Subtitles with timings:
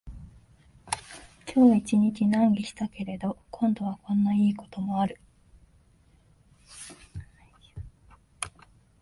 [1.45, 5.19] 今日一日難儀したけれど、今度はこんないいこともある